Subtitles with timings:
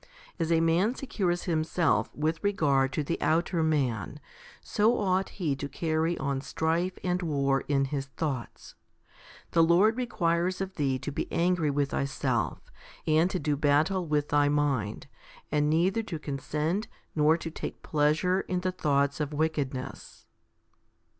[0.39, 4.19] As a man secures himself with regard to the outer man,
[4.59, 8.73] so ought he to carry on strife and war in his thoughts.
[9.51, 12.61] The Lord requires of thee to be angry with thyself,
[13.05, 15.05] and to do battle with thy mind,
[15.51, 20.25] and neither to consent nor to take pleasure in the thoughts of wickedness.